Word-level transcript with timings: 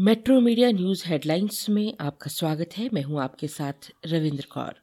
Metro 0.00 0.40
media 0.40 0.70
news 0.70 1.02
headlines 1.06 1.66
में 1.68 1.94
आपका 2.00 2.30
स्वागत 2.30 2.70
है। 2.78 2.90
मैं 2.92 3.02
हूँ 3.02 3.20
आपके 3.20 3.46
साथ 3.46 3.90
रविंद्र 4.06 4.44
कौर। 4.50 4.74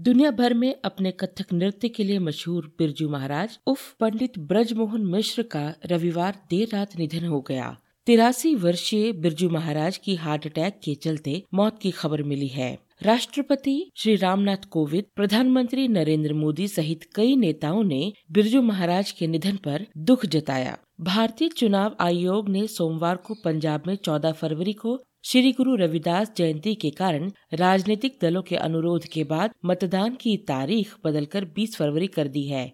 दुनिया 0.00 0.30
भर 0.30 0.54
में 0.54 0.74
अपने 0.84 1.10
कथक 1.10 1.52
नृत्य 1.52 1.88
के 1.88 2.04
लिए 2.04 2.18
मशहूर 2.18 2.74
बिरजू 2.78 3.08
महाराज, 3.08 3.58
उफ, 3.66 3.96
पंडित 4.00 4.38
ब्रजमोहन 4.38 5.00
मिश्र 5.00 5.42
का 5.42 5.74
रविवार 5.86 6.46
देर 6.50 6.68
रात 6.72 6.96
निधन 6.98 7.24
हो 7.24 7.40
गया। 7.40 7.78
तिरासी 8.06 8.54
वर्षीय 8.54 9.12
बिरजू 9.12 9.48
महाराज 9.48 9.96
की 9.96 10.14
हार्ट 10.14 10.46
अटैक 10.46 10.80
के 10.84 10.94
चलते 10.94 11.42
मौत 11.54 11.78
की 11.82 11.90
खबर 11.90 12.22
मिली 12.22 12.48
है। 12.48 12.78
राष्ट्रपति 13.02 13.90
श्री 13.96 14.16
रामनाथ 14.16 14.56
कोविंद, 14.70 15.04
प्रधानमंत्री 15.16 15.88
नरेंद्र 15.88 16.34
मोदी 16.34 16.68
सहित 16.68 17.00
कई 17.14 17.36
नेताओं 17.36 17.84
ने 17.84 18.12
बिरजू 18.32 18.62
महाराज 18.62 19.10
के 19.10 19.26
निधन 19.26 19.56
पर 19.56 19.86
दुख 19.98 20.26
जताया। 20.26 20.78
भारतीय 21.00 21.48
चुनाव 21.48 21.96
आयोग 22.00 22.48
ने 22.48 22.66
सोमवार 22.66 23.16
को 23.16 23.34
पंजाब 23.34 23.82
में 23.86 23.96
14 23.96 24.32
फरवरी 24.32 24.72
को 24.72 25.02
श्री 25.24 25.52
गुरु 25.52 25.74
रविदास 25.74 26.32
जयंती 26.36 26.74
के 26.74 26.90
कारण 26.90 27.32
राजनीतिक 27.54 28.18
दलों 28.22 28.42
के 28.42 28.56
अनुरोध 28.56 29.04
के 29.04 29.24
बाद 29.24 29.50
मतदान 29.64 30.14
की 30.14 30.36
तारीख 30.36 30.94
बदलकर 31.04 31.44
20 31.44 31.76
फरवरी 31.76 32.06
कर 32.06 32.28
दी 32.28 32.44
है। 32.44 32.72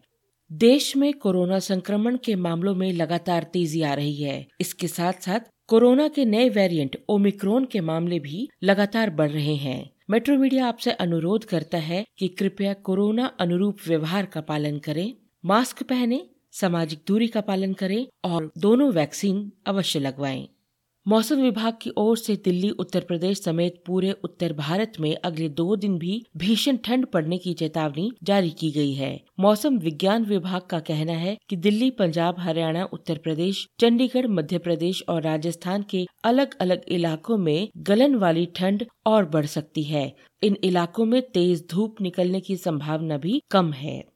देश 0.53 0.97
में 0.97 1.15
कोरोना 1.15 1.59
संक्रमण 1.59 2.19
के 2.25 2.35
मामलों 2.35 2.75
में 2.75 2.93
लगातार 2.93 3.43
तेज़ी 3.43 3.83
आ 3.83 3.95
रही 3.95 4.23
है। 4.23 4.47
इसके 4.61 4.89
साथ 4.89 5.13
साथ 5.13 5.41
कोरोना 5.67 6.09
के 6.09 6.25
नए 6.25 6.49
वेरिएंट 6.49 6.97
ओमिक्रोन 7.09 7.65
के 7.65 7.81
मामले 7.81 8.19
भी 8.19 8.49
लगातार 8.63 9.11
बढ़ 9.11 9.31
रहे 9.31 9.55
हैं। 9.55 9.91
मेट्रो 10.11 10.37
मीडिया 10.37 10.67
आपसे 10.67 10.91
अनुरोध 10.91 11.45
करता 11.45 11.79
है 11.79 12.05
कि 12.19 12.29
कृपया 12.29 12.75
कोरोना 12.75 13.27
अनुरूप 13.27 13.77
व्यवहार 13.87 14.27
का 14.27 14.41
पालन 14.41 14.79
करें, 14.79 15.15
मास्क 15.45 15.83
पहने, 15.83 16.31
सामाजिक 16.53 17.03
दूरी 17.09 17.29
का 17.29 17.41
पालन 17.41 17.73
करें 17.73 18.07
और 18.25 18.51
दोनों 18.59 18.93
वैक्सीन 18.93 19.53
अवश्य 19.67 19.99
लगवाएँ। 19.99 20.49
मौसम 21.09 21.37
विभाग 21.37 21.75
की 21.83 21.91
ओर 21.97 22.17
से 22.17 22.37
दिल्ली, 22.37 22.71
उत्तर 22.71 23.01
प्रदेश 23.01 23.41
समेत 23.41 23.83
पूरे 23.87 24.13
उत्तर 24.25 24.53
भारत 24.53 24.93
में 25.01 25.17
अगले 25.17 25.49
दो 25.49 25.77
दिन 25.77 25.99
भी 25.99 26.27
भीषण 26.37 26.77
ठंड 26.77 27.07
पड़ने 27.07 27.39
की 27.39 27.53
चेतावनी 27.53 28.11
जारी 28.23 28.51
की 28.51 28.71
गई 28.71 28.93
है। 28.93 29.21
मौसम 29.41 29.79
विज्ञान 29.79 30.25
विभाग 30.25 30.61
का 30.61 30.79
कहना 30.79 31.13
है 31.13 31.37
कि 31.49 31.57
दिल्ली, 31.57 31.91
पंजाब, 31.91 32.37
हरियाणा, 32.39 32.85
उत्तर 32.85 33.19
प्रदेश, 33.19 33.67
चंडीगढ़, 33.81 34.27
मध्य 34.27 34.59
प्रदेश 34.59 35.03
और 35.09 35.23
राजस्थान 35.23 35.85
के 35.91 36.07
अलग 36.25 36.55
अलग 36.61 36.83
इलाकों 36.89 37.37
में 37.37 37.69
गलन 37.77 38.15
वाली 38.15 38.47
ठंड 38.47 38.87
और 39.07 39.25
बढ़ 39.25 39.47
सकती 39.47 39.83
है। 39.83 40.15
इन 40.43 40.57
इलाकों 40.65 41.05
में 41.05 41.23
तेज 41.23 41.67
धूप 41.71 42.01
निकलने 42.01 42.41
की 42.41 42.57
संभावना 42.57 43.17
भी 43.17 43.43
कम 43.51 43.73
है। 43.73 44.10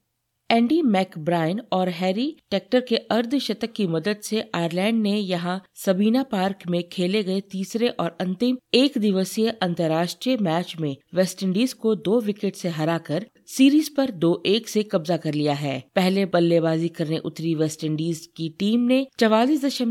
एंडी 0.54 0.82
मैकब्रायन 0.82 1.60
और 1.72 1.88
हैरी 1.88 2.36
टेक्टर 2.50 2.80
के 2.80 2.96
अर्धशतक 2.96 3.72
की 3.72 3.86
मदद 3.86 4.16
से 4.22 4.50
आयरलैंड 4.54 5.02
ने 5.02 5.16
यहाँ 5.16 5.62
सबीना 5.74 6.22
पार्क 6.22 6.58
में 6.70 6.88
खेले 6.88 7.22
गए 7.22 7.40
तीसरे 7.40 7.88
और 7.88 8.16
अंतिम 8.20 8.56
एक 8.74 8.98
दिवसीय 8.98 9.50
अंतर्राष्ट्रीय 9.62 10.36
मैच 10.36 10.76
में 10.80 10.96
वेस्टइंडीज 11.14 11.72
को 11.72 11.94
दो 11.94 12.20
विकेट 12.20 12.54
से 12.54 12.68
हराकर 12.68 13.26
सीरीज़ 13.46 13.90
पर 13.96 14.10
दो 14.10 14.42
एक 14.46 14.68
से 14.68 14.82
कब्जा 14.82 15.16
कर 15.16 15.34
लिया 15.34 15.54
है। 15.54 15.84
पहले 15.94 16.26
बल्लेबाजी 16.26 16.88
करने 16.88 17.18
उतरी 17.18 17.54
वेस्टइंडीज 17.54 18.28
की 18.36 18.48
टीम 18.48 18.80
ने 18.80 19.06
चवालीस 19.18 19.82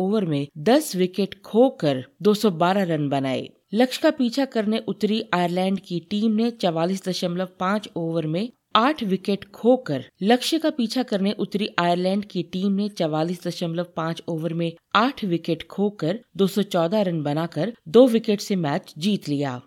ओवर 0.00 0.24
में 0.24 0.46
दस 0.58 0.96
विकेट 0.96 1.42
खोकर 1.42 2.04
212 2.22 2.82
रन 2.82 3.08
बनाए। 3.08 3.48
लक्ष्य 3.74 4.00
का 4.02 4.10
पीछा 4.10 4.44
करने 4.44 4.78
उतरी 4.88 5.22
आयरलैंड 5.34 5.80
की 5.80 6.00
टीम 6.10 6.32
ने 6.32 6.50
चवालीस 6.50 7.08
दशमलव 7.08 7.48
पाँच 7.60 7.88
ओवर 7.96 8.26
में 8.26 8.52
आठ 8.76 9.02
विकेट 9.02 9.44
खोकर 9.54 10.04
लक्ष्य 10.22 10.58
का 10.58 10.70
पीछा 10.70 11.02
करने 11.02 11.32
उतरी 11.32 11.68
आयरलैंड 11.78 12.24
की 12.24 12.42
टीम 12.42 12.72
ने 12.72 12.88
चवालीस 12.88 13.46
दशमलव 13.46 13.86
पाँच 13.96 14.22
ओवर 14.28 14.52
में 14.52 14.72
आठ 14.94 15.24
विकेट 15.24 15.66
खोकर 15.68 16.18
214 16.36 17.02
रन 17.02 17.22
बनाकर 17.22 17.72
दो 17.88 18.06
विकेट 18.06 18.40
से 18.40 18.56
मैच 18.56 18.94
जीत 18.98 19.28
लिया। 19.28 19.60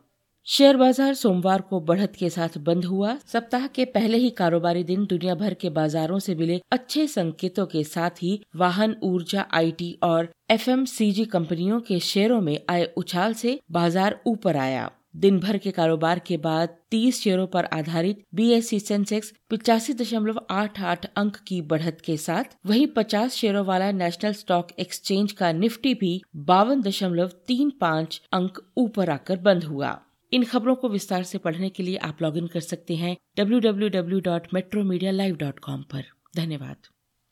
शेयर 0.47 0.78
बाज़ार 0.78 1.13
सोमवार 1.13 1.61
को 1.61 1.80
बढ़त 1.80 2.16
के 2.16 2.30
साथ 2.30 2.58
बंद 2.58 2.85
हुआ। 2.85 3.16
सप्ताह 3.28 3.67
के 3.67 3.85
पहले 3.85 4.17
ही 4.17 4.30
कारोबारी 4.30 4.83
दिन 4.83 5.06
दुनिया 5.06 5.35
भर 5.35 5.53
के 5.53 5.69
बाजारों 5.69 6.19
से 6.19 6.35
मिले 6.35 6.62
अच्छे 6.72 7.07
संकेतों 7.07 7.66
के 7.66 7.84
साथ 7.84 8.23
ही 8.23 8.40
वाहन 8.56 8.96
ऊर्जा, 9.03 9.46
आईटी 9.53 9.97
और 10.03 10.29
एफएमसीजी 10.51 11.25
कंपनियों 11.25 11.79
के 11.79 12.00
शेयरों 12.01 12.41
में 12.41 12.57
आए 12.69 12.94
उछाल 12.97 13.34
से 13.34 13.59
बाज़ार 13.72 14.19
ऊपर 14.28 14.57
आया। 14.57 14.90
दिन 15.16 15.40
भर 15.40 15.57
के 15.57 15.72
कारोबार 15.72 16.19
के 16.19 16.38
बाद 16.38 16.78
30 16.91 17.12
शेयरों 17.12 17.47
पर 17.47 17.66
आधारित 17.66 18.23
बीएससी 18.35 18.79
सेंसेक्स 18.79 19.34
पिचासी 19.50 19.94
दशमलव 19.94 20.41
आठ 20.50 20.81
आठ 20.81 21.06
अंक 21.06 21.38
की 21.47 21.62
बढ़त 21.62 22.01
के 22.06 22.18
साथ 22.18 22.44
वही 22.66 22.88
50 22.88 23.29
शेयरों 23.29 23.66
वाला 23.66 23.91
नेशनल 23.91 24.34
स्टॉक 24.34 24.67
एक्सचेंज 24.79 25.31
का 25.31 25.51
निफ्टी 25.51 25.94
भी 25.94 26.22
बावन 26.35 26.81
दशमलव 26.81 27.28
तीन 27.47 27.69
पाँच 27.69 28.22
अंक 28.34 28.57
ऊपर 28.78 29.09
आकर 29.09 29.38
बंद 29.38 29.63
हुआ। 29.63 30.00
इन 30.34 30.44
खबरों 30.44 30.75
को 30.75 30.90
विस्तार 30.90 31.23
से 31.23 31.38
पढ़ने 31.38 31.69
के 31.69 31.84
लिए 31.84 31.97
आप 31.97 32.22
लॉगिन 32.22 32.47
कर 32.47 32.59
सकते 32.59 32.96
हैं 32.96 33.17
W 33.38 33.59
W 33.59 33.90
W 33.90 34.19
dot 34.19 34.47
metro 34.53 34.84
media 34.84 35.12
live 35.12 35.35
dot 35.35 35.59
com 35.59 35.84
धन्यवाद। 36.35 36.75